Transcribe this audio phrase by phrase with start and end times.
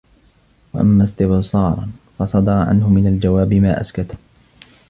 [0.73, 4.15] وَإِمَّا اسْتِبْصَارًا فَصَدَرَ عَنْهُ مِنْ الْجَوَابِ مَا أَسْكَتَ